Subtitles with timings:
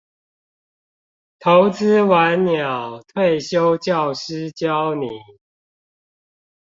[1.37, 5.05] 投資晚鳥退休教師教你